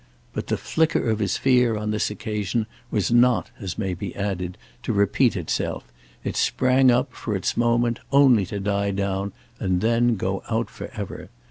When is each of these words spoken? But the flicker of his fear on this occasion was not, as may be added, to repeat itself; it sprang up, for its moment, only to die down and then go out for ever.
But 0.33 0.47
the 0.47 0.57
flicker 0.57 1.11
of 1.11 1.19
his 1.19 1.37
fear 1.37 1.77
on 1.77 1.91
this 1.91 2.09
occasion 2.09 2.65
was 2.89 3.11
not, 3.11 3.51
as 3.59 3.77
may 3.77 3.93
be 3.93 4.15
added, 4.15 4.57
to 4.81 4.93
repeat 4.93 5.37
itself; 5.37 5.83
it 6.23 6.35
sprang 6.35 6.89
up, 6.89 7.13
for 7.13 7.35
its 7.35 7.55
moment, 7.55 7.99
only 8.11 8.47
to 8.47 8.59
die 8.59 8.89
down 8.89 9.31
and 9.59 9.79
then 9.79 10.15
go 10.15 10.41
out 10.49 10.71
for 10.71 10.89
ever. 10.95 11.29